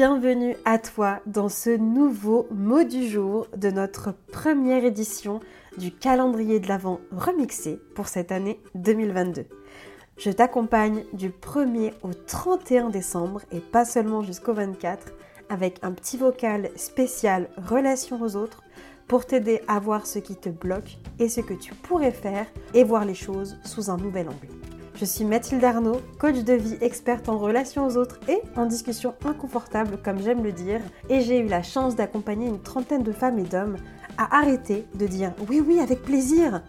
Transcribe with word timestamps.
bienvenue 0.00 0.56
à 0.64 0.78
toi 0.78 1.20
dans 1.26 1.50
ce 1.50 1.76
nouveau 1.76 2.48
mot 2.50 2.84
du 2.84 3.06
jour 3.06 3.48
de 3.54 3.70
notre 3.70 4.14
première 4.32 4.82
édition 4.82 5.40
du 5.76 5.92
calendrier 5.92 6.58
de 6.58 6.68
l'Avent 6.68 7.00
remixé 7.12 7.78
pour 7.94 8.08
cette 8.08 8.32
année 8.32 8.58
2022. 8.76 9.44
Je 10.16 10.30
t'accompagne 10.30 11.04
du 11.12 11.28
1er 11.28 11.92
au 12.02 12.14
31 12.14 12.88
décembre 12.88 13.42
et 13.52 13.60
pas 13.60 13.84
seulement 13.84 14.22
jusqu'au 14.22 14.54
24 14.54 15.12
avec 15.50 15.76
un 15.82 15.92
petit 15.92 16.16
vocal 16.16 16.70
spécial 16.76 17.50
relation 17.58 18.22
aux 18.22 18.36
autres 18.36 18.62
pour 19.06 19.26
t'aider 19.26 19.60
à 19.68 19.80
voir 19.80 20.06
ce 20.06 20.18
qui 20.18 20.34
te 20.34 20.48
bloque 20.48 20.96
et 21.18 21.28
ce 21.28 21.42
que 21.42 21.52
tu 21.52 21.74
pourrais 21.74 22.10
faire 22.10 22.46
et 22.72 22.84
voir 22.84 23.04
les 23.04 23.12
choses 23.14 23.58
sous 23.64 23.90
un 23.90 23.98
nouvel 23.98 24.28
angle. 24.28 24.69
Je 25.00 25.06
suis 25.06 25.24
Mathilde 25.24 25.64
Arnaud, 25.64 26.02
coach 26.18 26.44
de 26.44 26.52
vie 26.52 26.76
experte 26.82 27.30
en 27.30 27.38
relations 27.38 27.86
aux 27.86 27.96
autres 27.96 28.20
et 28.28 28.38
en 28.54 28.66
discussion 28.66 29.14
inconfortable 29.24 29.96
comme 30.04 30.20
j'aime 30.20 30.44
le 30.44 30.52
dire, 30.52 30.82
et 31.08 31.22
j'ai 31.22 31.38
eu 31.38 31.46
la 31.46 31.62
chance 31.62 31.96
d'accompagner 31.96 32.46
une 32.46 32.60
trentaine 32.60 33.02
de 33.02 33.10
femmes 33.10 33.38
et 33.38 33.44
d'hommes 33.44 33.78
à 34.18 34.36
arrêter 34.36 34.84
de 34.96 35.06
dire 35.06 35.32
oui 35.48 35.62
oui 35.66 35.80
avec 35.80 36.02
plaisir, 36.02 36.62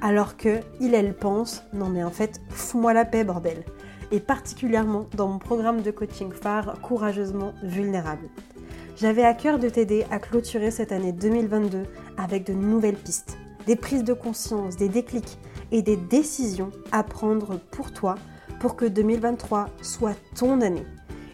alors 0.00 0.36
que 0.36 0.58
il 0.80 0.94
elle 0.94 1.14
pense 1.14 1.62
non 1.72 1.88
mais 1.88 2.02
en 2.02 2.10
fait 2.10 2.40
fous-moi 2.48 2.92
la 2.92 3.04
paix 3.04 3.22
bordel, 3.22 3.62
et 4.10 4.18
particulièrement 4.18 5.06
dans 5.14 5.28
mon 5.28 5.38
programme 5.38 5.82
de 5.82 5.92
coaching 5.92 6.32
phare 6.32 6.80
courageusement 6.82 7.52
vulnérable. 7.62 8.28
J'avais 8.96 9.24
à 9.24 9.32
cœur 9.32 9.60
de 9.60 9.68
t'aider 9.68 10.04
à 10.10 10.18
clôturer 10.18 10.72
cette 10.72 10.90
année 10.90 11.12
2022 11.12 11.84
avec 12.18 12.46
de 12.46 12.52
nouvelles 12.52 12.96
pistes, 12.96 13.38
des 13.68 13.76
prises 13.76 14.02
de 14.02 14.12
conscience, 14.12 14.74
des 14.74 14.88
déclics 14.88 15.38
et 15.72 15.82
des 15.82 15.96
décisions 15.96 16.70
à 16.92 17.02
prendre 17.02 17.58
pour 17.70 17.92
toi 17.92 18.16
pour 18.60 18.76
que 18.76 18.84
2023 18.84 19.68
soit 19.82 20.16
ton 20.34 20.60
année 20.60 20.86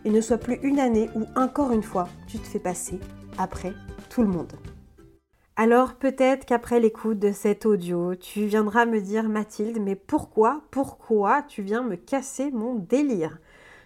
et 0.04 0.10
ne 0.10 0.20
soit 0.20 0.38
plus 0.38 0.58
une 0.62 0.80
année 0.80 1.08
où 1.14 1.24
encore 1.36 1.72
une 1.72 1.82
fois 1.82 2.08
tu 2.26 2.38
te 2.38 2.46
fais 2.46 2.58
passer 2.58 2.98
après 3.38 3.72
tout 4.10 4.22
le 4.22 4.28
monde. 4.28 4.52
Alors 5.56 5.94
peut-être 5.94 6.46
qu'après 6.46 6.80
l'écoute 6.80 7.18
de 7.18 7.30
cet 7.30 7.66
audio, 7.66 8.14
tu 8.14 8.46
viendras 8.46 8.86
me 8.86 9.00
dire 9.00 9.28
Mathilde, 9.28 9.78
mais 9.80 9.96
pourquoi, 9.96 10.62
pourquoi 10.70 11.42
tu 11.42 11.62
viens 11.62 11.82
me 11.82 11.96
casser 11.96 12.50
mon 12.50 12.74
délire? 12.74 13.38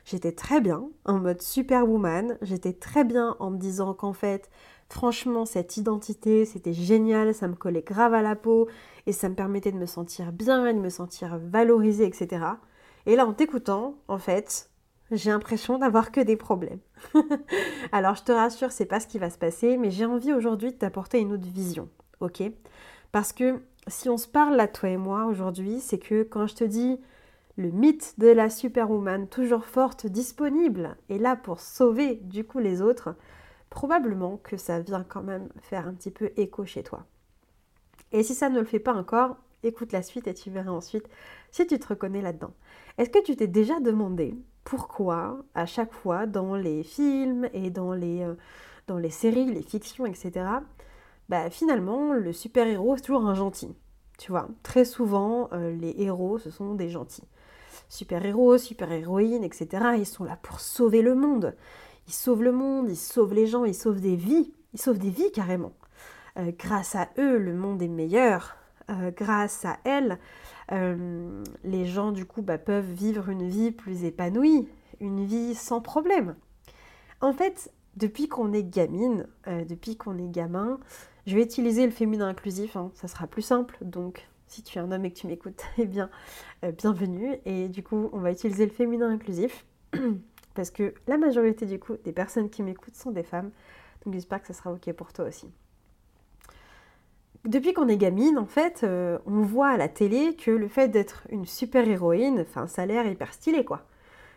J'étais 0.05 0.31
très 0.31 0.61
bien 0.61 0.85
en 1.05 1.19
mode 1.19 1.43
superwoman, 1.43 2.39
j'étais 2.41 2.73
très 2.73 3.03
bien 3.03 3.35
en 3.41 3.51
me 3.51 3.59
disant 3.59 3.93
qu'en 3.93 4.13
fait, 4.13 4.49
franchement, 4.89 5.47
cette 5.47 5.77
identité, 5.77 6.45
c'était 6.45 6.73
génial, 6.73 7.35
ça 7.35 7.49
me 7.49 7.55
collait 7.55 7.83
grave 7.83 8.15
à 8.15 8.23
la 8.23 8.37
peau 8.37 8.69
et 9.07 9.13
ça 9.13 9.29
me 9.29 9.35
permettait 9.35 9.73
de 9.73 9.79
me 9.79 9.87
sentir 9.87 10.33
bien, 10.33 10.73
de 10.73 10.79
me 10.79 10.89
sentir 10.89 11.39
valorisée, 11.39 12.07
etc. 12.07 12.45
Et 13.07 13.17
là, 13.17 13.27
en 13.27 13.33
t'écoutant, 13.33 13.95
en 14.09 14.19
fait, 14.19 14.71
j'ai 15.11 15.31
l'impression 15.31 15.79
d'avoir 15.79 16.11
que 16.11 16.21
des 16.21 16.37
problèmes. 16.37 16.81
Alors, 17.93 18.17
je 18.17 18.25
te 18.25 18.33
rassure, 18.33 18.73
c'est 18.73 18.87
pas 18.87 19.01
ce 19.01 19.07
qui 19.07 19.19
va 19.19 19.31
se 19.31 19.39
passer, 19.39 19.77
mais 19.77 19.91
j'ai 19.91 20.05
envie 20.05 20.33
aujourd'hui 20.33 20.73
de 20.73 20.77
t'apporter 20.79 21.21
une 21.21 21.33
autre 21.33 21.47
vision, 21.47 21.89
ok? 22.21 22.43
Parce 23.13 23.33
que 23.33 23.61
si 23.87 24.09
on 24.09 24.17
se 24.17 24.27
parle 24.27 24.57
là, 24.57 24.67
toi 24.67 24.89
et 24.89 24.97
moi, 24.97 25.27
aujourd'hui, 25.27 25.81
c'est 25.81 25.99
que 25.99 26.23
quand 26.25 26.47
je 26.47 26.57
te 26.57 26.65
dis 26.65 26.99
le 27.57 27.71
mythe 27.71 28.15
de 28.19 28.29
la 28.29 28.51
superwoman, 28.51 29.29
toujours 29.29 29.65
forte, 29.65 30.07
disponible, 30.07 30.97
et 31.09 31.19
là 31.19 31.37
pour 31.37 31.61
sauver 31.61 32.17
du 32.17 32.45
coup 32.45 32.59
les 32.59 32.83
autres, 32.83 33.15
probablement 33.71 34.39
que 34.39 34.57
ça 34.57 34.81
vient 34.81 35.05
quand 35.05 35.23
même 35.23 35.49
faire 35.61 35.87
un 35.87 35.95
petit 35.95 36.11
peu 36.11 36.31
écho 36.37 36.65
chez 36.65 36.83
toi. 36.83 37.05
Et 38.13 38.23
si 38.23 38.35
ça 38.35 38.49
ne 38.49 38.59
le 38.59 38.65
fait 38.65 38.79
pas 38.79 38.95
encore, 38.95 39.37
écoute 39.63 39.93
la 39.93 40.03
suite 40.03 40.27
et 40.29 40.35
tu 40.35 40.51
verras 40.51 40.71
ensuite 40.71 41.09
si 41.51 41.67
tu 41.67 41.79
te 41.79 41.89
reconnais 41.89 42.23
là-dedans. 42.23 42.53
Est-ce 42.99 43.11
que 43.11 43.23
tu 43.23 43.37
t'es 43.37 43.47
déjà 43.47 43.81
demandé 43.81 44.35
pourquoi 44.65 45.39
à 45.55 45.67
chaque 45.67 45.93
fois 45.93 46.27
dans 46.27 46.55
les 46.57 46.83
films 46.83 47.49
et 47.53 47.71
dans 47.71 47.93
les, 47.93 48.23
euh, 48.23 48.35
dans 48.87 48.99
les 48.99 49.11
séries, 49.11 49.53
les 49.53 49.63
fictions, 49.63 50.07
etc., 50.07 50.47
bah, 51.29 51.51
finalement 51.51 52.13
le 52.13 52.33
super-héros 52.33 52.97
c'est 52.97 53.03
toujours 53.03 53.27
un 53.27 53.35
gentil. 53.35 53.75
Tu 54.19 54.31
vois, 54.31 54.49
très 54.63 54.85
souvent 54.85 55.49
euh, 55.53 55.73
les 55.73 55.95
héros 55.99 56.39
ce 56.39 56.51
sont 56.51 56.75
des 56.75 56.89
gentils. 56.89 57.27
Super-héros, 57.89 58.59
super-héroïnes, 58.59 59.45
etc., 59.45 59.69
ils 59.99 60.07
sont 60.07 60.25
là 60.25 60.39
pour 60.43 60.61
sauver 60.61 61.03
le 61.03 61.15
monde. 61.15 61.55
Ils 62.07 62.13
sauvent 62.13 62.43
le 62.43 62.53
monde, 62.53 62.89
ils 62.89 62.97
sauvent 62.97 63.35
les 63.35 63.47
gens, 63.47 63.65
ils 63.65 63.75
sauvent 63.75 64.01
des 64.01 64.17
vies. 64.17 64.53
Ils 64.75 64.81
sauvent 64.81 64.99
des 64.99 65.11
vies 65.11 65.33
carrément. 65.33 65.73
Euh, 66.39 66.53
grâce 66.57 66.95
à 66.95 67.09
eux, 67.19 67.39
le 67.39 67.55
monde 67.55 67.83
est 67.83 67.89
meilleur. 67.89 68.57
Euh, 68.91 69.11
grâce 69.11 69.65
à 69.65 69.79
elles, 69.85 70.19
euh, 70.71 71.43
les 71.65 71.87
gens 71.87 72.13
du 72.13 72.25
coup 72.25 72.43
bah, 72.43 72.59
peuvent 72.59 72.91
vivre 72.91 73.31
une 73.31 73.49
vie 73.49 73.73
plus 73.73 74.05
épanouie, 74.05 74.69
une 75.01 75.25
vie 75.25 75.55
sans 75.55 75.81
problème. 75.81 76.37
En 77.21 77.33
fait, 77.33 77.73
depuis 77.97 78.29
qu'on 78.29 78.53
est 78.53 78.63
gamine, 78.63 79.27
depuis 79.47 79.97
qu'on 79.97 80.19
est 80.19 80.29
gamin, 80.29 80.79
je 81.27 81.35
vais 81.35 81.43
utiliser 81.43 81.87
le 81.87 81.91
féminin 81.91 82.29
inclusif, 82.29 82.77
hein, 82.77 82.93
ça 82.95 83.09
sera 83.09 83.27
plus 83.27 83.43
simple. 83.43 83.77
Donc, 83.81 84.29
si 84.47 84.63
tu 84.63 84.79
es 84.79 84.81
un 84.81 84.93
homme 84.93 85.05
et 85.07 85.11
que 85.11 85.19
tu 85.19 85.27
m'écoutes, 85.27 85.63
eh 85.79 85.87
bien, 85.87 86.11
bienvenue. 86.77 87.39
Et 87.47 87.69
du 87.69 87.83
coup, 87.83 88.11
on 88.13 88.21
va 88.21 88.31
utiliser 88.31 88.67
le 88.67 88.73
féminin 88.73 89.09
inclusif 89.09 89.65
parce 90.57 90.71
que 90.71 90.95
la 91.07 91.19
majorité 91.19 91.67
du 91.67 91.79
coup 91.79 91.97
des 92.05 92.13
personnes 92.13 92.51
qui 92.51 92.63
m'écoutent 92.63 92.97
sont 92.97 93.13
des 93.13 93.23
femmes. 93.23 93.51
Donc, 94.05 94.15
j'espère 94.15 94.41
que 94.41 94.49
ça 94.49 94.55
sera 94.55 94.73
ok 94.73 94.93
pour 94.93 95.13
toi 95.13 95.27
aussi 95.27 95.49
depuis 97.47 97.73
qu'on 97.73 97.89
est 97.89 97.97
gamine, 97.97 98.39
en 98.39 98.47
fait, 98.47 98.83
euh, 98.83 99.19
on 99.27 99.43
voit 99.43 99.69
à 99.69 99.77
la 99.77 99.89
télé 99.89 100.35
que 100.35 100.51
le 100.51 100.69
fait 100.69 100.89
d'être 100.89 101.27
une 101.31 101.47
super-héroïne, 101.47 102.41
enfin, 102.41 102.67
ça 102.67 102.83
a 102.83 102.87
l'air 102.87 103.07
hyper 103.07 103.33
stylé, 103.33 103.65
quoi. 103.65 103.83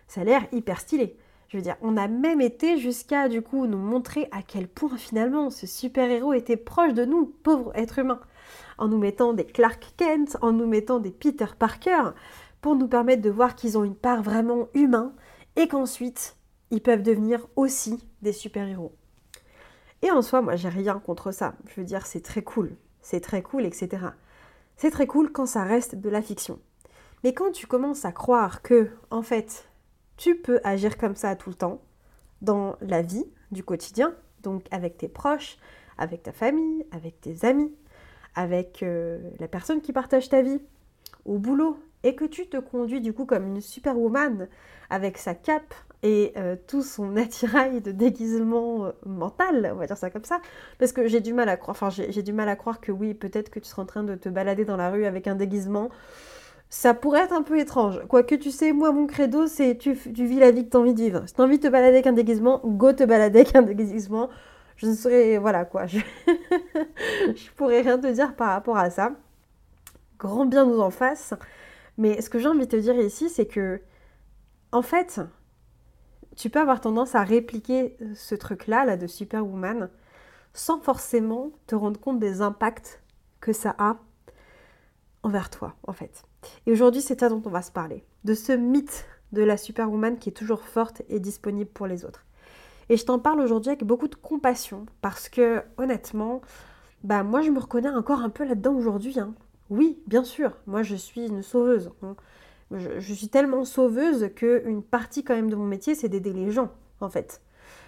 Ça 0.08 0.22
a 0.22 0.24
l'air 0.24 0.46
hyper 0.52 0.79
stylé. 0.79 1.18
Je 1.47 1.58
veux 1.58 1.63
dire, 1.63 1.75
on 1.81 1.97
a 1.97 2.08
même 2.08 2.41
été 2.41 2.78
jusqu'à, 2.78 3.28
du 3.28 3.41
coup, 3.41 3.66
nous 3.66 3.78
montrer 3.78 4.28
à 4.31 4.41
quel 4.44 4.68
point, 4.68 4.97
finalement, 4.97 5.50
ce 5.50 5.66
super-héros 5.66 6.34
était 6.34 6.58
proche 6.58 6.94
de 6.94 7.06
nous, 7.06 7.25
pauvres 7.25 7.72
êtres 7.75 8.00
humains. 8.00 8.22
En 8.78 8.88
nous 8.88 9.00
mettant 9.00 9.34
des 9.34 9.46
Clark 9.46 9.94
Kent, 9.97 10.38
en 10.41 10.52
nous 10.52 10.68
mettant 10.68 11.00
des 11.00 11.12
Peter 11.12 11.47
Parker, 11.58 12.12
pour 12.62 12.75
nous 12.75 12.88
permettre 12.88 13.22
de 13.22 13.29
voir 13.29 13.56
qu'ils 13.56 13.78
ont 13.78 13.84
une 13.84 13.96
part 13.96 14.22
vraiment 14.22 14.68
humaine, 14.74 15.12
et 15.56 15.68
qu'ensuite, 15.68 16.38
ils 16.72 16.82
peuvent 16.82 17.04
devenir 17.04 17.48
aussi 17.56 18.04
des 18.22 18.34
super-héros. 18.34 18.96
Et 20.02 20.12
en 20.12 20.22
soi, 20.22 20.42
moi, 20.42 20.56
j'ai 20.56 20.70
rien 20.70 21.00
contre 21.00 21.32
ça. 21.32 21.56
Je 21.68 21.82
veux 21.82 21.86
dire, 21.86 22.06
c'est 22.06 22.22
très 22.22 22.44
cool 22.44 22.76
c'est 23.02 23.22
très 23.22 23.42
cool, 23.42 23.66
etc. 23.66 24.08
C'est 24.78 24.92
très 24.92 25.08
cool 25.08 25.32
quand 25.32 25.46
ça 25.46 25.64
reste 25.64 25.96
de 25.96 26.09
la 26.09 26.22
fiction. 26.22 26.59
Mais 27.24 27.34
quand 27.34 27.52
tu 27.52 27.68
commences 27.68 28.06
à 28.06 28.12
croire 28.12 28.62
que, 28.62 28.90
en 29.09 29.22
fait, 29.22 29.68
tu 30.16 30.36
peux 30.36 30.59
agir 30.64 30.98
comme 30.98 31.16
ça 31.16 31.36
tout 31.36 31.50
le 31.50 31.56
temps, 31.56 31.82
dans 32.42 32.78
la 32.82 33.02
vie 33.02 33.26
du 33.52 33.64
quotidien, 33.64 34.14
donc 34.44 34.66
avec 34.72 34.98
tes 34.98 35.09
proches, 35.09 35.58
avec 35.98 36.24
ta 36.24 36.32
famille, 36.32 36.86
avec 36.92 37.20
tes 37.20 37.46
amis, 37.46 37.74
avec 38.36 38.84
euh, 38.84 39.20
la 39.40 39.48
personne 39.48 39.82
qui 39.82 39.92
partage 39.92 40.30
ta 40.30 40.42
vie, 40.42 40.62
au 41.26 41.40
boulot, 41.40 41.78
et 42.04 42.16
que 42.16 42.26
tu 42.26 42.48
te 42.48 42.58
conduis 42.58 43.02
du 43.02 43.14
coup 43.14 43.26
comme 43.26 43.48
une 43.48 43.62
superwoman 43.62 44.48
avec 44.90 45.18
sa 45.18 45.34
cape 45.34 45.74
et 46.02 46.32
euh, 46.38 46.56
tout 46.68 46.82
son 46.82 47.18
attirail 47.18 47.82
de 47.82 47.92
déguisement 47.92 48.86
euh, 48.86 48.92
mental, 49.06 49.72
on 49.74 49.78
va 49.78 49.88
dire 49.88 49.98
ça 49.98 50.09
comme 50.09 50.24
ça, 50.24 50.40
parce 50.78 50.92
que 50.94 51.08
j'ai 51.08 51.20
du 51.20 51.34
mal 51.34 51.50
à 51.50 51.58
croire, 51.58 51.76
enfin 51.80 51.90
j'ai 51.90 52.24
du 52.24 52.34
mal 52.34 52.48
à 52.50 52.56
croire 52.56 52.80
que 52.80 52.92
oui, 52.92 53.14
peut-être 53.14 53.50
que 53.50 53.59
tu 53.59 53.68
seras 53.68 53.84
en 53.84 53.86
train 53.86 54.04
de 54.04 54.16
te 54.16 54.30
balader 54.30 54.66
dans 54.66 54.78
la 54.78 54.90
rue 54.90 55.06
avec 55.06 55.28
un 55.28 55.36
déguisement, 55.36 55.90
ça 56.70 56.94
pourrait 56.94 57.22
être 57.22 57.34
un 57.34 57.42
peu 57.42 57.59
étrange. 57.59 58.02
Quoique 58.08 58.36
tu 58.36 58.52
sais, 58.52 58.72
moi 58.74 58.92
mon 58.92 59.08
credo 59.08 59.48
c'est 59.48 59.78
tu, 59.78 59.98
tu 59.98 60.26
vis 60.26 60.40
la 60.40 60.52
vie 60.52 60.66
que 60.66 60.70
tu 60.70 60.78
as 60.78 60.80
envie 60.80 60.94
de 60.94 61.02
vivre. 61.02 61.24
Si 61.28 61.34
tu 61.34 61.42
as 61.42 61.44
envie 61.44 61.58
de 61.58 61.64
te 61.64 61.68
balader 61.68 61.96
avec 61.96 62.08
un 62.08 62.14
déguisement, 62.14 62.62
go 62.64 62.94
te 62.94 63.04
balader 63.04 63.40
avec 63.40 63.56
un 63.56 63.64
déguisement. 63.64 64.30
Je 64.78 64.88
ne 64.88 64.94
saurais, 64.94 65.38
voilà 65.38 65.66
quoi, 65.66 65.88
je... 65.88 66.00
je 67.36 67.52
pourrais 67.58 67.82
rien 67.82 67.98
te 68.00 68.08
dire 68.08 68.34
par 68.36 68.50
rapport 68.50 68.78
à 68.78 68.90
ça. 68.90 69.12
Grand 70.18 70.46
bien 70.46 70.66
nous 70.66 70.80
en 70.80 70.90
fasse. 70.90 71.34
Mais 72.00 72.22
ce 72.22 72.30
que 72.30 72.40
j'ai 72.40 72.48
envie 72.48 72.66
de 72.66 72.72
te 72.72 72.78
dire 72.78 72.98
ici, 72.98 73.30
c'est 73.30 73.46
que, 73.46 73.82
en 74.72 74.82
fait, 74.82 75.20
tu 76.38 76.50
peux 76.50 76.60
avoir 76.60 76.80
tendance 76.80 77.14
à 77.14 77.24
répliquer 77.24 77.98
euh, 78.02 78.14
ce 78.16 78.36
truc-là, 78.36 78.86
là, 78.86 78.96
de 78.96 79.06
Superwoman, 79.06 79.90
sans 80.53 80.79
forcément 80.79 81.52
te 81.68 81.76
rendre 81.76 82.00
compte 82.00 82.18
des 82.18 82.41
impacts 82.41 83.03
que 83.41 83.52
ça 83.52 83.76
a 83.78 83.97
envers 85.23 85.50
toi, 85.50 85.76
en 85.85 85.91
fait. 85.91 86.23
Et 86.66 86.72
aujourd'hui, 86.72 87.02
c'est 87.02 87.20
ça 87.20 87.28
dont 87.28 87.41
on 87.46 87.50
va 87.50 87.62
se 87.62 87.72
parler, 87.72 88.06
de 88.23 88.34
ce 88.34 88.53
mythe 88.53 89.06
de 89.34 89.44
la 89.44 89.58
Superwoman 89.58 90.18
qui 90.18 90.29
est 90.29 90.34
toujours 90.34 90.64
forte 90.64 91.02
et 91.09 91.20
disponible 91.20 91.70
pour 91.70 91.85
les 91.85 92.06
autres. 92.06 92.26
Et 92.88 92.96
je 92.96 93.06
t'en 93.06 93.20
parle 93.20 93.41
aujourd'hui 93.41 93.72
avec 93.72 93.84
beaucoup 93.84 94.08
de 94.08 94.16
compassion, 94.16 94.85
parce 95.02 95.28
que 95.28 95.64
honnêtement, 95.78 96.40
bah 97.03 97.23
moi 97.23 97.41
je 97.41 97.52
me 97.52 97.59
reconnais 97.59 97.90
encore 97.90 98.22
un 98.22 98.29
peu 98.29 98.46
là-dedans 98.46 98.73
aujourd'hui. 98.73 99.20
Hein. 99.20 99.35
Oui, 99.70 100.02
bien 100.08 100.24
sûr, 100.24 100.58
moi 100.68 100.84
je 100.84 100.96
suis 100.96 101.28
une 101.28 101.44
sauveuse. 101.44 101.92
Hein. 102.02 102.16
Je, 102.72 103.14
suis 103.14 103.30
tellement 103.30 103.66
sauveuse 103.66 104.30
qu'une 104.36 104.84
partie 104.84 105.24
quand 105.24 105.36
même 105.36 105.50
de 105.50 105.56
mon 105.56 105.66
métier, 105.66 105.96
c'est 105.96 106.10
d'aider 106.10 106.34
les 106.34 106.52
gens, 106.52 106.72
en 107.02 107.10
fait. 107.10 107.42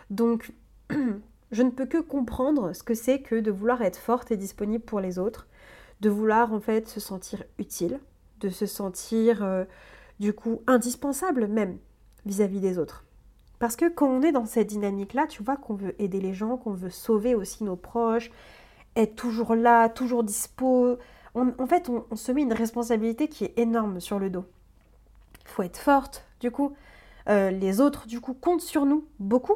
Donc, 0.09 0.51
je 1.51 1.63
ne 1.63 1.69
peux 1.69 1.85
que 1.85 1.99
comprendre 1.99 2.73
ce 2.73 2.81
que 2.81 2.95
c'est 2.95 3.21
que 3.21 3.39
de 3.39 3.51
vouloir 3.51 3.83
être 3.83 3.97
forte 3.99 4.31
et 4.31 4.37
disponible 4.37 4.83
pour 4.83 4.99
les 4.99 5.19
autres, 5.19 5.47
de 6.01 6.09
vouloir 6.09 6.51
en 6.51 6.59
fait 6.59 6.87
se 6.87 6.99
sentir 6.99 7.43
utile, 7.59 7.99
de 8.39 8.49
se 8.49 8.65
sentir 8.65 9.43
euh, 9.43 9.65
du 10.19 10.33
coup 10.33 10.63
indispensable 10.65 11.47
même 11.47 11.77
vis-à-vis 12.25 12.59
des 12.59 12.79
autres. 12.79 13.05
Parce 13.59 13.75
que 13.75 13.87
quand 13.87 14.07
on 14.07 14.23
est 14.23 14.31
dans 14.31 14.47
cette 14.47 14.67
dynamique-là, 14.67 15.27
tu 15.27 15.43
vois 15.43 15.57
qu'on 15.57 15.75
veut 15.75 15.93
aider 16.01 16.19
les 16.19 16.33
gens, 16.33 16.57
qu'on 16.57 16.73
veut 16.73 16.89
sauver 16.89 17.35
aussi 17.35 17.63
nos 17.63 17.75
proches, 17.75 18.31
être 18.95 19.15
toujours 19.15 19.53
là, 19.53 19.87
toujours 19.89 20.23
dispo. 20.23 20.97
En 21.35 21.67
fait, 21.67 21.89
on, 21.89 22.15
se 22.15 22.31
met 22.31 22.41
une 22.41 22.53
responsabilité 22.53 23.27
qui 23.27 23.45
est 23.45 23.57
énorme 23.57 23.99
sur 23.99 24.19
le 24.19 24.29
dos. 24.29 24.45
Il 25.43 25.47
faut 25.49 25.63
être 25.63 25.77
forte, 25.77 26.25
du 26.39 26.51
coup. 26.51 26.73
Euh, 27.29 27.51
les 27.51 27.79
autres, 27.79 28.07
du 28.07 28.19
coup, 28.19 28.33
comptent 28.33 28.61
sur 28.61 28.85
nous 28.85 29.05
beaucoup. 29.19 29.55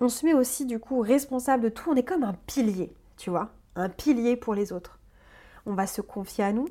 On 0.00 0.08
se 0.08 0.26
met 0.26 0.34
aussi, 0.34 0.66
du 0.66 0.78
coup, 0.78 1.00
responsable 1.00 1.64
de 1.64 1.68
tout. 1.68 1.90
On 1.90 1.96
est 1.96 2.02
comme 2.02 2.24
un 2.24 2.34
pilier, 2.46 2.92
tu 3.16 3.30
vois. 3.30 3.50
Un 3.76 3.88
pilier 3.88 4.36
pour 4.36 4.54
les 4.54 4.72
autres. 4.72 4.98
On 5.64 5.74
va 5.74 5.86
se 5.86 6.00
confier 6.00 6.44
à 6.44 6.52
nous, 6.52 6.68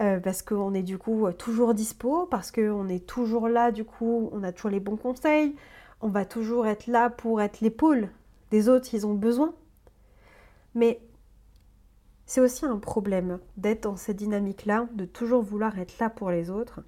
euh, 0.00 0.20
parce 0.20 0.42
qu'on 0.42 0.74
est 0.74 0.82
du 0.82 0.98
coup 0.98 1.30
toujours 1.32 1.74
dispo, 1.74 2.26
parce 2.26 2.50
qu'on 2.50 2.88
est 2.88 3.06
toujours 3.06 3.48
là, 3.48 3.72
du 3.72 3.84
coup, 3.84 4.30
on 4.32 4.42
a 4.42 4.52
toujours 4.52 4.70
les 4.70 4.80
bons 4.80 4.96
conseils, 4.96 5.54
on 6.00 6.08
va 6.08 6.24
toujours 6.24 6.66
être 6.66 6.86
là 6.86 7.10
pour 7.10 7.40
être 7.40 7.60
l'épaule 7.60 8.10
des 8.50 8.68
autres, 8.68 8.94
ils 8.94 9.06
ont 9.06 9.14
besoin. 9.14 9.54
Mais 10.74 11.00
c'est 12.30 12.40
aussi 12.40 12.64
un 12.64 12.78
problème 12.78 13.40
d'être 13.56 13.82
dans 13.82 13.96
cette 13.96 14.18
dynamique-là, 14.18 14.86
de 14.94 15.04
toujours 15.04 15.42
vouloir 15.42 15.76
être 15.80 15.98
là 15.98 16.08
pour 16.08 16.30
les 16.30 16.48
autres 16.48 16.78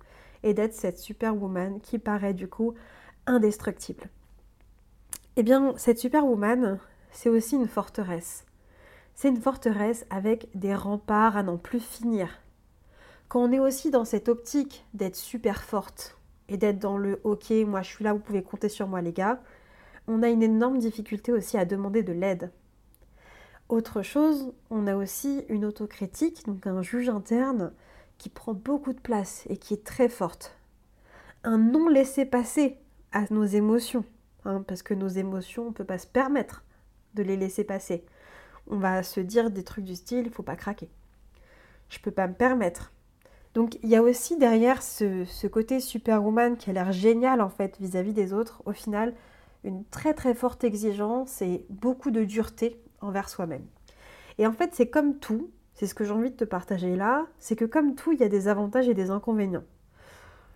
et 0.45 0.55
d'être 0.55 0.73
cette 0.73 1.01
superwoman 1.01 1.81
qui 1.81 1.99
paraît 1.99 2.33
du 2.33 2.47
coup 2.47 2.75
indestructible. 3.27 4.09
Eh 5.35 5.43
bien, 5.43 5.75
cette 5.77 5.99
superwoman, 5.99 6.79
c'est 7.11 7.29
aussi 7.29 7.57
une 7.57 7.67
forteresse. 7.67 8.45
C'est 9.17 9.31
une 9.31 9.43
forteresse 9.43 10.07
avec 10.11 10.49
des 10.55 10.77
remparts 10.77 11.37
à 11.37 11.43
n'en 11.43 11.59
plus 11.59 11.81
finir. 11.81 12.29
Quand 13.27 13.41
on 13.41 13.51
est 13.51 13.59
aussi 13.59 13.91
dans 13.91 14.05
cette 14.05 14.29
optique 14.29 14.87
d'être 14.95 15.17
super 15.17 15.65
forte 15.65 16.19
et 16.49 16.57
d'être 16.57 16.79
dans 16.79 16.99
le 16.99 17.21
OK, 17.25 17.51
moi 17.67 17.83
je 17.83 17.89
suis 17.89 18.05
là, 18.05 18.13
vous 18.13 18.21
pouvez 18.21 18.45
compter 18.45 18.69
sur 18.69 18.87
moi 18.87 19.01
les 19.01 19.13
gars, 19.13 19.43
on 20.07 20.23
a 20.23 20.29
une 20.29 20.45
énorme 20.45 20.79
difficulté 20.79 21.33
aussi 21.33 21.59
à 21.59 21.65
demander 21.65 22.05
de 22.05 22.13
l'aide. 22.13 22.53
Autre 23.73 24.03
chose, 24.03 24.53
on 24.69 24.87
a 24.87 24.95
aussi 24.95 25.47
une 25.49 25.65
autocritique, 25.65 26.45
donc 26.45 26.67
un 26.67 26.83
juge 26.83 27.09
interne 27.09 27.73
qui 28.19 28.29
prend 28.29 28.53
beaucoup 28.53 28.93
de 28.93 29.01
place 29.01 29.45
et 29.49 29.57
qui 29.57 29.73
est 29.73 29.83
très 29.83 30.11
forte. 30.11 30.59
Un 31.43 31.57
non 31.57 31.89
laisser 31.89 32.27
passer 32.27 32.77
à 33.13 33.25
nos 33.31 33.45
émotions, 33.45 34.05
hein, 34.45 34.63
parce 34.69 34.83
que 34.83 34.93
nos 34.93 35.09
émotions, 35.09 35.63
on 35.63 35.69
ne 35.69 35.73
peut 35.73 35.87
pas 35.87 35.97
se 35.97 36.07
permettre 36.07 36.65
de 37.15 37.23
les 37.23 37.39
laisser 37.39 37.65
passer. 37.65 38.05
On 38.67 38.77
va 38.77 39.03
se 39.03 39.21
dire 39.21 39.51
des 39.51 39.65
trucs 39.65 39.87
du 39.87 39.97
style, 39.97 40.27
il 40.27 40.31
faut 40.31 40.43
pas 40.43 40.57
craquer. 40.57 40.91
Je 41.89 41.99
peux 41.99 42.11
pas 42.11 42.29
me 42.29 42.35
permettre. 42.35 42.93
Donc 43.55 43.79
il 43.83 43.89
y 43.89 43.97
a 43.97 44.03
aussi 44.03 44.37
derrière 44.37 44.83
ce, 44.83 45.47
côté 45.47 45.81
superwoman 45.81 46.59
qui 46.59 46.69
a 46.69 46.75
l'air 46.75 46.93
génial 46.93 47.41
en 47.41 47.49
fait 47.49 47.79
vis-à-vis 47.81 48.13
des 48.13 48.35
autres, 48.35 48.63
au 48.67 48.73
final, 48.73 49.15
une 49.65 49.83
très 49.87 50.13
très 50.13 50.35
forte 50.35 50.63
exigence 50.63 51.41
et 51.41 51.65
beaucoup 51.71 52.11
de 52.11 52.25
dureté 52.25 52.79
envers 53.03 53.29
soi-même. 53.29 53.67
Et 54.39 54.47
en 54.47 54.53
fait, 54.53 54.75
c'est 54.75 54.89
comme 54.89 55.19
tout, 55.19 55.51
c'est 55.75 55.87
ce 55.87 55.95
que 55.95 56.05
j'ai 56.05 56.13
envie 56.13 56.31
de 56.31 56.37
te 56.37 56.45
partager 56.45 56.97
là, 56.97 57.27
c'est 57.39 57.57
que 57.57 57.65
comme 57.65 57.95
tout, 57.95 58.13
il 58.13 58.21
y 58.21 58.25
a 58.25 58.29
des 58.29 58.49
avantages 58.49 58.89
et 58.89 58.95
des 58.95 59.11
inconvénients. 59.11 59.65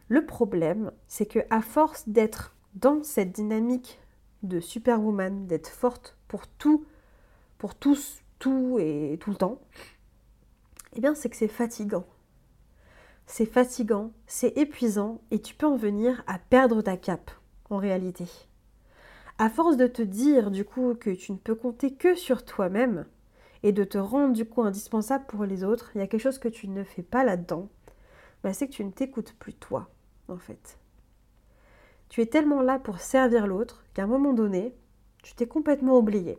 Le 0.08 0.24
problème, 0.24 0.92
c'est 1.08 1.26
que 1.26 1.40
à 1.50 1.60
force 1.60 2.08
d'être 2.08 2.54
dans 2.74 3.02
cette 3.02 3.32
dynamique 3.32 4.00
de 4.42 4.60
superwoman, 4.60 5.46
d'être 5.46 5.68
forte 5.68 6.16
pour 6.28 6.46
tout, 6.46 6.84
pour 7.58 7.74
tous, 7.74 8.22
tout 8.38 8.78
et 8.78 9.18
tout 9.20 9.30
le 9.30 9.36
temps, 9.36 9.60
eh 10.94 11.00
bien, 11.00 11.14
c'est 11.14 11.28
que 11.28 11.36
c'est 11.36 11.48
fatigant 11.48 12.06
c'est 13.26 13.46
fatigant, 13.46 14.12
c'est 14.26 14.56
épuisant 14.56 15.20
et 15.30 15.40
tu 15.40 15.54
peux 15.54 15.66
en 15.66 15.76
venir 15.76 16.22
à 16.26 16.38
perdre 16.38 16.80
ta 16.80 16.96
cape 16.96 17.30
en 17.70 17.76
réalité. 17.76 18.26
À 19.38 19.50
force 19.50 19.76
de 19.76 19.86
te 19.86 20.00
dire 20.02 20.50
du 20.50 20.64
coup 20.64 20.94
que 20.94 21.10
tu 21.10 21.32
ne 21.32 21.36
peux 21.36 21.54
compter 21.54 21.92
que 21.92 22.14
sur 22.14 22.44
toi-même 22.44 23.04
et 23.62 23.72
de 23.72 23.84
te 23.84 23.98
rendre 23.98 24.32
du 24.32 24.46
coup 24.46 24.62
indispensable 24.62 25.26
pour 25.26 25.44
les 25.44 25.62
autres, 25.62 25.90
il 25.94 25.98
y 25.98 26.00
a 26.00 26.06
quelque 26.06 26.22
chose 26.22 26.38
que 26.38 26.48
tu 26.48 26.68
ne 26.68 26.84
fais 26.84 27.02
pas 27.02 27.22
là-dedans, 27.22 27.68
bah, 28.42 28.54
c'est 28.54 28.66
que 28.66 28.72
tu 28.72 28.84
ne 28.84 28.90
t'écoutes 28.90 29.34
plus 29.34 29.52
toi 29.52 29.90
en 30.28 30.38
fait. 30.38 30.78
Tu 32.08 32.22
es 32.22 32.26
tellement 32.26 32.62
là 32.62 32.78
pour 32.78 33.00
servir 33.00 33.46
l'autre 33.46 33.84
qu'à 33.92 34.04
un 34.04 34.06
moment 34.06 34.32
donné, 34.32 34.74
tu 35.22 35.34
t'es 35.34 35.46
complètement 35.46 35.98
oublié. 35.98 36.38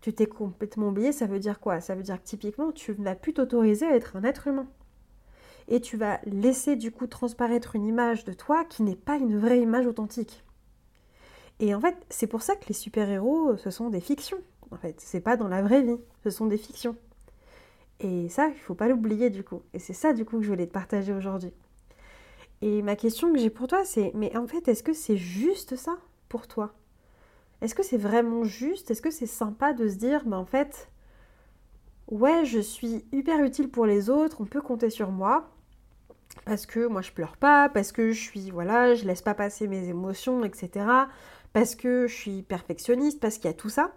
Tu 0.00 0.12
t'es 0.12 0.26
complètement 0.26 0.88
oublié, 0.88 1.12
ça 1.12 1.26
veut 1.26 1.40
dire 1.40 1.60
quoi? 1.60 1.80
Ça 1.80 1.94
veut 1.94 2.02
dire 2.02 2.20
que 2.22 2.28
typiquement, 2.28 2.72
tu 2.72 2.94
n'as 2.98 3.16
plus 3.16 3.34
t'autoriser 3.34 3.86
à 3.86 3.96
être 3.96 4.16
un 4.16 4.24
être 4.24 4.46
humain 4.46 4.68
et 5.68 5.80
tu 5.80 5.96
vas 5.96 6.20
laisser 6.24 6.76
du 6.76 6.90
coup 6.90 7.06
transparaître 7.06 7.76
une 7.76 7.86
image 7.86 8.24
de 8.24 8.32
toi 8.32 8.64
qui 8.64 8.82
n'est 8.82 8.96
pas 8.96 9.16
une 9.16 9.38
vraie 9.38 9.60
image 9.60 9.86
authentique. 9.86 10.44
Et 11.60 11.74
en 11.74 11.80
fait, 11.80 11.96
c'est 12.08 12.26
pour 12.26 12.42
ça 12.42 12.56
que 12.56 12.66
les 12.68 12.74
super-héros, 12.74 13.56
ce 13.58 13.70
sont 13.70 13.90
des 13.90 14.00
fictions. 14.00 14.38
En 14.70 14.76
fait, 14.76 14.96
c'est 14.98 15.20
pas 15.20 15.36
dans 15.36 15.48
la 15.48 15.62
vraie 15.62 15.82
vie, 15.82 15.98
ce 16.24 16.30
sont 16.30 16.46
des 16.46 16.56
fictions. 16.56 16.96
Et 18.00 18.28
ça, 18.30 18.48
il 18.48 18.58
faut 18.58 18.74
pas 18.74 18.88
l'oublier 18.88 19.28
du 19.28 19.44
coup. 19.44 19.62
Et 19.74 19.78
c'est 19.78 19.92
ça 19.92 20.14
du 20.14 20.24
coup 20.24 20.38
que 20.38 20.42
je 20.42 20.48
voulais 20.48 20.66
te 20.66 20.72
partager 20.72 21.12
aujourd'hui. 21.12 21.52
Et 22.62 22.82
ma 22.82 22.96
question 22.96 23.32
que 23.32 23.38
j'ai 23.38 23.50
pour 23.50 23.66
toi, 23.68 23.84
c'est 23.84 24.10
mais 24.14 24.34
en 24.36 24.46
fait, 24.46 24.68
est-ce 24.68 24.82
que 24.82 24.94
c'est 24.94 25.18
juste 25.18 25.76
ça 25.76 25.98
pour 26.28 26.48
toi? 26.48 26.72
Est-ce 27.60 27.74
que 27.74 27.82
c'est 27.82 27.98
vraiment 27.98 28.44
juste? 28.44 28.90
Est-ce 28.90 29.02
que 29.02 29.10
c'est 29.10 29.26
sympa 29.26 29.74
de 29.74 29.86
se 29.86 29.96
dire, 29.96 30.22
mais 30.26 30.36
en 30.36 30.46
fait, 30.46 30.88
ouais, 32.08 32.46
je 32.46 32.60
suis 32.60 33.04
hyper 33.12 33.42
utile 33.44 33.68
pour 33.70 33.84
les 33.84 34.08
autres, 34.08 34.40
on 34.40 34.46
peut 34.46 34.62
compter 34.62 34.88
sur 34.88 35.10
moi, 35.10 35.50
parce 36.46 36.64
que 36.64 36.86
moi 36.86 37.02
je 37.02 37.12
pleure 37.12 37.36
pas, 37.36 37.68
parce 37.68 37.92
que 37.92 38.12
je 38.12 38.20
suis, 38.20 38.50
voilà, 38.50 38.94
je 38.94 39.04
laisse 39.04 39.20
pas 39.20 39.34
passer 39.34 39.66
mes 39.66 39.88
émotions, 39.88 40.42
etc. 40.44 40.86
Parce 41.52 41.74
que 41.74 42.06
je 42.06 42.14
suis 42.14 42.42
perfectionniste, 42.42 43.20
parce 43.20 43.36
qu'il 43.36 43.46
y 43.46 43.48
a 43.48 43.54
tout 43.54 43.68
ça. 43.68 43.92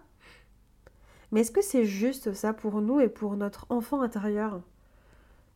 Mais 1.30 1.40
est-ce 1.40 1.52
que 1.52 1.62
c'est 1.62 1.84
juste 1.84 2.32
ça 2.32 2.52
pour 2.52 2.80
nous 2.80 3.00
et 3.00 3.08
pour 3.08 3.36
notre 3.36 3.66
enfant 3.68 4.02
intérieur? 4.02 4.60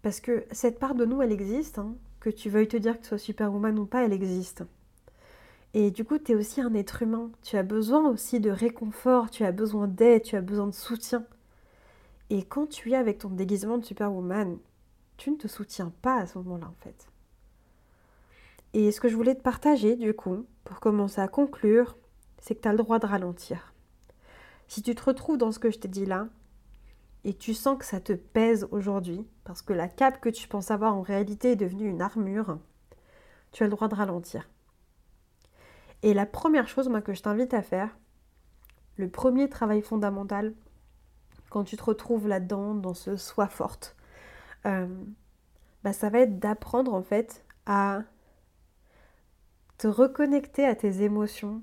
Parce 0.02 0.20
que 0.20 0.44
cette 0.52 0.78
part 0.78 0.94
de 0.94 1.04
nous, 1.04 1.22
elle 1.22 1.32
existe, 1.32 1.78
hein. 1.78 1.94
que 2.20 2.30
tu 2.30 2.50
veuilles 2.50 2.68
te 2.68 2.76
dire 2.76 2.96
que 2.96 3.02
tu 3.02 3.08
sois 3.08 3.18
superwoman 3.18 3.78
ou 3.78 3.86
pas, 3.86 4.04
elle 4.04 4.12
existe. 4.12 4.64
Et 5.74 5.90
du 5.90 6.04
coup, 6.04 6.18
tu 6.18 6.32
es 6.32 6.34
aussi 6.34 6.60
un 6.60 6.74
être 6.74 7.02
humain. 7.02 7.30
Tu 7.42 7.56
as 7.56 7.62
besoin 7.62 8.08
aussi 8.08 8.40
de 8.40 8.50
réconfort, 8.50 9.30
tu 9.30 9.44
as 9.44 9.52
besoin 9.52 9.86
d'aide, 9.86 10.22
tu 10.22 10.36
as 10.36 10.40
besoin 10.40 10.66
de 10.66 10.74
soutien. 10.74 11.24
Et 12.30 12.42
quand 12.42 12.66
tu 12.66 12.92
es 12.92 12.96
avec 12.96 13.18
ton 13.18 13.30
déguisement 13.30 13.78
de 13.78 13.84
superwoman, 13.84 14.58
tu 15.16 15.30
ne 15.30 15.36
te 15.36 15.48
soutiens 15.48 15.92
pas 16.02 16.16
à 16.16 16.26
ce 16.26 16.38
moment-là 16.38 16.66
en 16.66 16.84
fait. 16.84 17.08
Et 18.74 18.92
ce 18.92 19.00
que 19.00 19.08
je 19.08 19.16
voulais 19.16 19.34
te 19.34 19.42
partager 19.42 19.96
du 19.96 20.14
coup, 20.14 20.44
pour 20.68 20.80
commencer 20.80 21.22
à 21.22 21.28
conclure, 21.28 21.96
c'est 22.38 22.54
que 22.54 22.60
tu 22.60 22.68
as 22.68 22.72
le 22.72 22.78
droit 22.78 22.98
de 22.98 23.06
ralentir. 23.06 23.72
Si 24.68 24.82
tu 24.82 24.94
te 24.94 25.02
retrouves 25.02 25.38
dans 25.38 25.50
ce 25.50 25.58
que 25.58 25.70
je 25.70 25.78
t'ai 25.78 25.88
dit 25.88 26.04
là, 26.04 26.28
et 27.24 27.32
tu 27.32 27.54
sens 27.54 27.78
que 27.78 27.86
ça 27.86 28.00
te 28.00 28.12
pèse 28.12 28.68
aujourd'hui, 28.70 29.26
parce 29.44 29.62
que 29.62 29.72
la 29.72 29.88
cape 29.88 30.20
que 30.20 30.28
tu 30.28 30.46
penses 30.46 30.70
avoir 30.70 30.94
en 30.94 31.00
réalité 31.00 31.52
est 31.52 31.56
devenue 31.56 31.88
une 31.88 32.02
armure, 32.02 32.58
tu 33.50 33.62
as 33.62 33.66
le 33.66 33.70
droit 33.70 33.88
de 33.88 33.94
ralentir. 33.94 34.46
Et 36.02 36.12
la 36.12 36.26
première 36.26 36.68
chose 36.68 36.90
moi, 36.90 37.00
que 37.00 37.14
je 37.14 37.22
t'invite 37.22 37.54
à 37.54 37.62
faire, 37.62 37.96
le 38.98 39.08
premier 39.08 39.48
travail 39.48 39.80
fondamental, 39.80 40.52
quand 41.48 41.64
tu 41.64 41.78
te 41.78 41.84
retrouves 41.84 42.28
là-dedans, 42.28 42.74
dans 42.74 42.94
ce 42.94 43.16
soi 43.16 43.48
forte, 43.48 43.96
euh, 44.66 44.86
bah, 45.82 45.94
ça 45.94 46.10
va 46.10 46.18
être 46.18 46.38
d'apprendre 46.38 46.92
en 46.92 47.02
fait 47.02 47.42
à 47.64 48.02
te 49.78 49.86
reconnecter 49.86 50.64
à 50.64 50.74
tes 50.74 51.02
émotions 51.02 51.62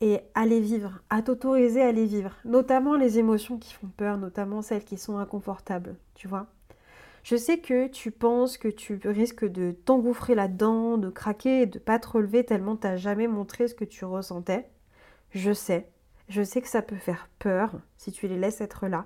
et 0.00 0.20
à 0.34 0.46
les 0.46 0.60
vivre, 0.60 1.00
à 1.10 1.22
t'autoriser 1.22 1.82
à 1.82 1.92
les 1.92 2.06
vivre, 2.06 2.36
notamment 2.44 2.96
les 2.96 3.18
émotions 3.18 3.58
qui 3.58 3.74
font 3.74 3.88
peur, 3.96 4.18
notamment 4.18 4.62
celles 4.62 4.84
qui 4.84 4.96
sont 4.96 5.18
inconfortables, 5.18 5.96
tu 6.14 6.28
vois. 6.28 6.46
Je 7.22 7.36
sais 7.36 7.58
que 7.58 7.86
tu 7.88 8.10
penses 8.10 8.56
que 8.56 8.68
tu 8.68 8.98
risques 9.04 9.44
de 9.44 9.72
t'engouffrer 9.72 10.34
là-dedans, 10.34 10.96
de 10.96 11.10
craquer 11.10 11.66
de 11.66 11.78
pas 11.78 11.98
te 11.98 12.08
relever 12.08 12.44
tellement 12.44 12.76
tu 12.76 12.86
n'as 12.86 12.96
jamais 12.96 13.26
montré 13.26 13.68
ce 13.68 13.74
que 13.74 13.84
tu 13.84 14.06
ressentais. 14.06 14.70
Je 15.32 15.52
sais, 15.52 15.90
je 16.28 16.42
sais 16.42 16.62
que 16.62 16.68
ça 16.68 16.80
peut 16.80 16.96
faire 16.96 17.28
peur 17.38 17.72
si 17.98 18.10
tu 18.10 18.26
les 18.26 18.38
laisses 18.38 18.62
être 18.62 18.86
là. 18.86 19.04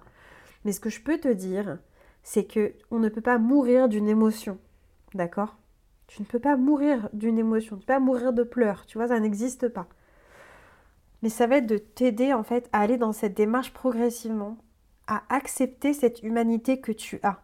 Mais 0.64 0.72
ce 0.72 0.80
que 0.80 0.90
je 0.90 1.00
peux 1.00 1.18
te 1.18 1.28
dire, 1.28 1.78
c'est 2.22 2.44
que 2.44 2.72
on 2.90 3.00
ne 3.00 3.08
peut 3.08 3.20
pas 3.20 3.38
mourir 3.38 3.88
d'une 3.88 4.08
émotion. 4.08 4.58
D'accord? 5.12 5.56
Tu 6.06 6.22
ne 6.22 6.26
peux 6.26 6.38
pas 6.38 6.56
mourir 6.56 7.08
d'une 7.12 7.38
émotion, 7.38 7.76
tu 7.76 7.82
ne 7.82 7.86
peux 7.86 7.86
pas 7.94 8.00
mourir 8.00 8.32
de 8.32 8.42
pleurs, 8.42 8.86
tu 8.86 8.98
vois, 8.98 9.08
ça 9.08 9.18
n'existe 9.20 9.68
pas. 9.68 9.86
Mais 11.22 11.28
ça 11.28 11.46
va 11.46 11.56
être 11.56 11.66
de 11.66 11.78
t'aider 11.78 12.32
en 12.34 12.42
fait 12.42 12.68
à 12.72 12.80
aller 12.80 12.98
dans 12.98 13.12
cette 13.12 13.34
démarche 13.34 13.72
progressivement, 13.72 14.58
à 15.06 15.22
accepter 15.28 15.94
cette 15.94 16.22
humanité 16.22 16.80
que 16.80 16.92
tu 16.92 17.18
as. 17.22 17.40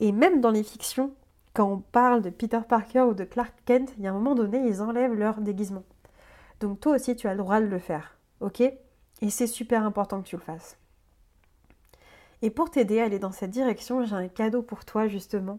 Et 0.00 0.12
même 0.12 0.40
dans 0.40 0.50
les 0.50 0.62
fictions, 0.62 1.12
quand 1.52 1.70
on 1.70 1.78
parle 1.78 2.22
de 2.22 2.30
Peter 2.30 2.60
Parker 2.66 3.02
ou 3.02 3.14
de 3.14 3.24
Clark 3.24 3.52
Kent, 3.66 3.92
il 3.98 4.04
y 4.04 4.06
a 4.06 4.10
un 4.10 4.14
moment 4.14 4.34
donné, 4.34 4.58
ils 4.66 4.80
enlèvent 4.80 5.14
leur 5.14 5.40
déguisement. 5.40 5.84
Donc 6.60 6.80
toi 6.80 6.94
aussi, 6.94 7.16
tu 7.16 7.26
as 7.26 7.32
le 7.32 7.38
droit 7.38 7.60
de 7.60 7.66
le 7.66 7.78
faire. 7.78 8.16
Ok? 8.40 8.60
Et 8.60 9.30
c'est 9.30 9.46
super 9.46 9.84
important 9.84 10.22
que 10.22 10.28
tu 10.28 10.36
le 10.36 10.42
fasses. 10.42 10.78
Et 12.42 12.50
pour 12.50 12.70
t'aider 12.70 13.00
à 13.00 13.04
aller 13.04 13.18
dans 13.18 13.32
cette 13.32 13.50
direction, 13.50 14.04
j'ai 14.04 14.16
un 14.16 14.28
cadeau 14.28 14.62
pour 14.62 14.84
toi 14.84 15.08
justement. 15.08 15.58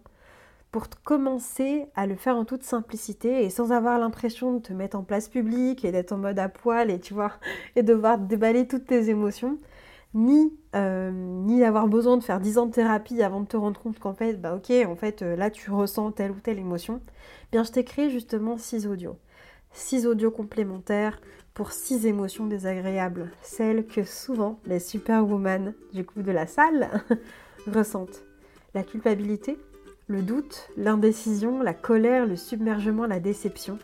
Pour 0.72 0.90
commencer 1.04 1.86
à 1.96 2.08
le 2.08 2.16
faire 2.16 2.38
en 2.38 2.46
toute 2.46 2.64
simplicité 2.64 3.44
et 3.44 3.50
sans 3.50 3.72
avoir 3.72 4.00
l'impression 4.00 4.54
de 4.54 4.60
te 4.60 4.74
mettre 4.74 4.98
en 4.98 5.04
place 5.04 5.28
publique 5.28 5.84
et 5.84 5.92
d'être 5.92 6.14
en 6.14 6.18
mode 6.18 6.40
à 6.40 6.48
poil 6.48 6.90
et 6.90 7.00
tu 7.00 7.14
vois, 7.14 7.34
devoir 7.76 8.18
déballer 8.18 8.68
toutes 8.68 8.86
tes 8.86 9.10
émotions, 9.10 9.58
ni, 10.14 10.54
euh, 10.76 11.12
ni 11.12 11.60
d'avoir 11.60 11.88
besoin 11.88 12.18
de 12.18 12.24
faire 12.24 12.40
10 12.40 12.58
ans 12.58 12.66
de 12.68 12.72
thérapie 12.72 13.22
avant 13.22 13.42
de 13.42 13.48
te 13.48 13.58
rendre 13.58 13.80
compte 13.80 14.00
qu'en 14.00 14.14
fait, 14.14 14.40
bah 14.40 14.56
ok, 14.56 14.72
en 14.88 14.96
fait, 14.96 15.22
euh, 15.22 15.36
là 15.36 15.50
tu 15.50 15.72
ressens 15.72 16.12
telle 16.14 16.32
ou 16.32 16.40
telle 16.40 16.60
émotion, 16.60 17.02
bien 17.52 17.64
je 17.64 17.72
t'ai 17.72 17.84
créé 17.84 18.10
justement 18.10 18.58
6 18.58 18.88
audios. 18.88 19.18
6 19.74 20.08
audios 20.08 20.32
complémentaires 20.32 21.20
pour 21.54 21.74
6 21.74 22.06
émotions 22.06 22.46
désagréables, 22.46 23.32
celles 23.42 23.86
que 23.86 24.04
souvent 24.04 24.60
les 24.66 24.80
superwoman 24.80 25.74
du 25.94 26.06
coup 26.06 26.22
de 26.22 26.32
la 26.32 26.48
salle 26.48 26.90
ressentent. 27.68 28.24
La 28.74 28.84
culpabilité, 28.84 29.58
le 30.12 30.22
doute, 30.22 30.70
l'indécision, 30.76 31.64
la 31.64 31.74
colère, 31.74 32.28
le 32.28 32.36
submergement, 32.36 33.06
la 33.06 33.22
déception. 33.22 33.80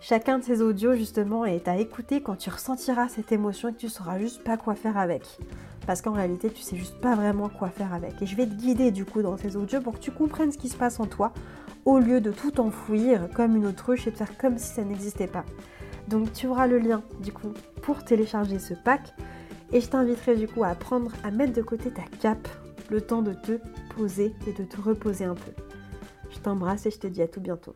Chacun 0.00 0.38
de 0.38 0.44
ces 0.44 0.60
audios 0.60 0.94
justement 0.94 1.46
est 1.46 1.66
à 1.66 1.78
écouter 1.78 2.20
quand 2.20 2.36
tu 2.36 2.50
ressentiras 2.50 3.08
cette 3.08 3.32
émotion 3.32 3.70
et 3.70 3.72
que 3.72 3.78
tu 3.78 3.88
sauras 3.88 4.18
juste 4.18 4.44
pas 4.44 4.58
quoi 4.58 4.74
faire 4.74 4.98
avec. 4.98 5.38
Parce 5.86 6.02
qu'en 6.02 6.12
réalité, 6.12 6.50
tu 6.50 6.60
sais 6.60 6.76
juste 6.76 7.00
pas 7.00 7.14
vraiment 7.14 7.48
quoi 7.48 7.70
faire 7.70 7.94
avec. 7.94 8.20
Et 8.20 8.26
je 8.26 8.36
vais 8.36 8.46
te 8.46 8.54
guider 8.54 8.90
du 8.90 9.06
coup 9.06 9.22
dans 9.22 9.38
ces 9.38 9.56
audios 9.56 9.80
pour 9.80 9.94
que 9.94 10.00
tu 10.00 10.10
comprennes 10.10 10.52
ce 10.52 10.58
qui 10.58 10.68
se 10.68 10.76
passe 10.76 11.00
en 11.00 11.06
toi 11.06 11.32
au 11.86 11.98
lieu 11.98 12.20
de 12.20 12.30
tout 12.30 12.60
enfouir 12.60 13.28
comme 13.34 13.56
une 13.56 13.66
autruche 13.66 14.06
et 14.06 14.10
de 14.10 14.16
faire 14.16 14.36
comme 14.36 14.58
si 14.58 14.74
ça 14.74 14.84
n'existait 14.84 15.26
pas. 15.26 15.46
Donc 16.08 16.30
tu 16.34 16.46
auras 16.46 16.66
le 16.66 16.78
lien 16.78 17.02
du 17.20 17.32
coup 17.32 17.54
pour 17.80 18.04
télécharger 18.04 18.58
ce 18.58 18.74
pack 18.74 19.14
et 19.72 19.80
je 19.80 19.88
t'inviterai 19.88 20.36
du 20.36 20.46
coup 20.46 20.62
à 20.62 20.68
apprendre 20.68 21.10
à 21.24 21.30
mettre 21.30 21.54
de 21.54 21.62
côté 21.62 21.90
ta 21.90 22.02
cape 22.20 22.48
le 22.90 23.00
temps 23.00 23.22
de 23.22 23.32
te 23.32 23.58
poser 23.96 24.34
et 24.46 24.52
de 24.52 24.64
te 24.64 24.80
reposer 24.80 25.24
un 25.24 25.34
peu. 25.34 25.52
Je 26.30 26.38
t'embrasse 26.38 26.86
et 26.86 26.90
je 26.90 26.98
te 26.98 27.06
dis 27.06 27.22
à 27.22 27.28
tout 27.28 27.40
bientôt. 27.40 27.74